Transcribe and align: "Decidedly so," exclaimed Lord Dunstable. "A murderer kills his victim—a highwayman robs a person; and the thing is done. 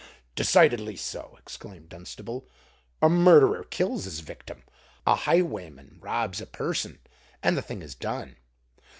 "Decidedly 0.33 0.95
so," 0.95 1.37
exclaimed 1.39 1.81
Lord 1.83 1.89
Dunstable. 1.89 2.47
"A 3.03 3.07
murderer 3.07 3.63
kills 3.63 4.05
his 4.05 4.21
victim—a 4.21 5.15
highwayman 5.15 5.99
robs 6.01 6.41
a 6.41 6.47
person; 6.47 6.97
and 7.43 7.55
the 7.55 7.61
thing 7.61 7.83
is 7.83 7.93
done. 7.93 8.37